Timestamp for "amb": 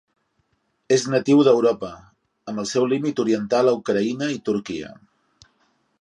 2.53-2.63